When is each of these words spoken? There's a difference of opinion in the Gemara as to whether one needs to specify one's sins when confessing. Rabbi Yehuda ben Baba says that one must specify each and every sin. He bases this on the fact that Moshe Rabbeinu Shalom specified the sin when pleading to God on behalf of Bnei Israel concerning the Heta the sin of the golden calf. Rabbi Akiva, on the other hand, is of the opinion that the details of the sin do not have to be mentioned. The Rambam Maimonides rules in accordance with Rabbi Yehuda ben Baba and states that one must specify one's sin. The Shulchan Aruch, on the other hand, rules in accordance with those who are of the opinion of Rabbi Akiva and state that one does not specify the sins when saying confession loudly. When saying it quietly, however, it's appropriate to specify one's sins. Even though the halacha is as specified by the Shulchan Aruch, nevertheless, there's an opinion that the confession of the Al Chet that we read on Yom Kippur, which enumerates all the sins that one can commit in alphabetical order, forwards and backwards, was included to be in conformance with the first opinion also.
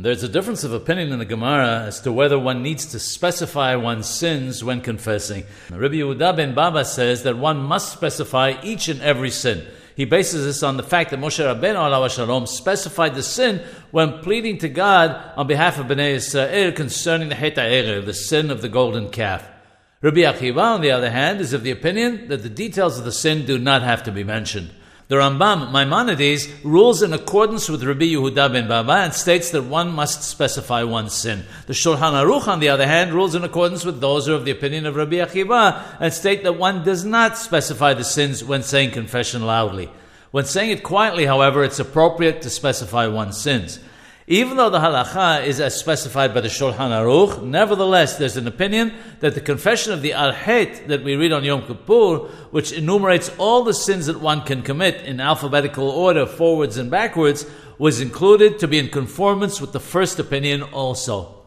There's 0.00 0.22
a 0.22 0.28
difference 0.28 0.62
of 0.62 0.72
opinion 0.72 1.12
in 1.12 1.18
the 1.18 1.24
Gemara 1.24 1.82
as 1.86 2.00
to 2.02 2.12
whether 2.12 2.38
one 2.38 2.62
needs 2.62 2.86
to 2.86 3.00
specify 3.00 3.74
one's 3.74 4.08
sins 4.08 4.62
when 4.62 4.80
confessing. 4.80 5.42
Rabbi 5.70 5.96
Yehuda 5.96 6.36
ben 6.36 6.54
Baba 6.54 6.84
says 6.84 7.24
that 7.24 7.36
one 7.36 7.58
must 7.58 7.94
specify 7.94 8.54
each 8.62 8.86
and 8.86 9.02
every 9.02 9.32
sin. 9.32 9.66
He 9.96 10.04
bases 10.04 10.44
this 10.44 10.62
on 10.62 10.76
the 10.76 10.84
fact 10.84 11.10
that 11.10 11.18
Moshe 11.18 11.44
Rabbeinu 11.44 12.14
Shalom 12.14 12.46
specified 12.46 13.16
the 13.16 13.24
sin 13.24 13.60
when 13.90 14.20
pleading 14.20 14.58
to 14.58 14.68
God 14.68 15.32
on 15.36 15.48
behalf 15.48 15.80
of 15.80 15.86
Bnei 15.86 16.12
Israel 16.12 16.70
concerning 16.70 17.28
the 17.28 17.34
Heta 17.34 18.04
the 18.06 18.14
sin 18.14 18.52
of 18.52 18.62
the 18.62 18.68
golden 18.68 19.10
calf. 19.10 19.48
Rabbi 20.00 20.20
Akiva, 20.20 20.62
on 20.62 20.80
the 20.80 20.92
other 20.92 21.10
hand, 21.10 21.40
is 21.40 21.52
of 21.52 21.64
the 21.64 21.72
opinion 21.72 22.28
that 22.28 22.44
the 22.44 22.48
details 22.48 23.00
of 23.00 23.04
the 23.04 23.10
sin 23.10 23.44
do 23.44 23.58
not 23.58 23.82
have 23.82 24.04
to 24.04 24.12
be 24.12 24.22
mentioned. 24.22 24.70
The 25.08 25.16
Rambam 25.16 25.72
Maimonides 25.72 26.48
rules 26.62 27.00
in 27.00 27.14
accordance 27.14 27.70
with 27.70 27.82
Rabbi 27.82 28.12
Yehuda 28.12 28.52
ben 28.52 28.68
Baba 28.68 28.92
and 28.92 29.14
states 29.14 29.50
that 29.52 29.62
one 29.62 29.90
must 29.90 30.22
specify 30.22 30.82
one's 30.82 31.14
sin. 31.14 31.46
The 31.66 31.72
Shulchan 31.72 32.12
Aruch, 32.12 32.46
on 32.46 32.60
the 32.60 32.68
other 32.68 32.86
hand, 32.86 33.14
rules 33.14 33.34
in 33.34 33.42
accordance 33.42 33.86
with 33.86 34.02
those 34.02 34.26
who 34.26 34.34
are 34.34 34.36
of 34.36 34.44
the 34.44 34.50
opinion 34.50 34.84
of 34.84 34.96
Rabbi 34.96 35.16
Akiva 35.16 35.82
and 35.98 36.12
state 36.12 36.42
that 36.42 36.58
one 36.58 36.84
does 36.84 37.06
not 37.06 37.38
specify 37.38 37.94
the 37.94 38.04
sins 38.04 38.44
when 38.44 38.62
saying 38.62 38.90
confession 38.90 39.46
loudly. 39.46 39.88
When 40.30 40.44
saying 40.44 40.72
it 40.72 40.82
quietly, 40.82 41.24
however, 41.24 41.64
it's 41.64 41.78
appropriate 41.78 42.42
to 42.42 42.50
specify 42.50 43.06
one's 43.06 43.40
sins. 43.40 43.80
Even 44.30 44.58
though 44.58 44.68
the 44.68 44.78
halacha 44.78 45.46
is 45.46 45.58
as 45.58 45.80
specified 45.80 46.34
by 46.34 46.42
the 46.42 46.48
Shulchan 46.48 46.76
Aruch, 46.76 47.42
nevertheless, 47.42 48.18
there's 48.18 48.36
an 48.36 48.46
opinion 48.46 48.92
that 49.20 49.34
the 49.34 49.40
confession 49.40 49.94
of 49.94 50.02
the 50.02 50.12
Al 50.12 50.34
Chet 50.34 50.86
that 50.88 51.02
we 51.02 51.16
read 51.16 51.32
on 51.32 51.44
Yom 51.44 51.62
Kippur, 51.62 52.28
which 52.50 52.70
enumerates 52.70 53.30
all 53.38 53.64
the 53.64 53.72
sins 53.72 54.04
that 54.04 54.20
one 54.20 54.42
can 54.42 54.60
commit 54.60 54.96
in 55.06 55.18
alphabetical 55.18 55.88
order, 55.88 56.26
forwards 56.26 56.76
and 56.76 56.90
backwards, 56.90 57.46
was 57.78 58.02
included 58.02 58.58
to 58.58 58.68
be 58.68 58.78
in 58.78 58.90
conformance 58.90 59.62
with 59.62 59.72
the 59.72 59.80
first 59.80 60.18
opinion 60.18 60.62
also. 60.62 61.37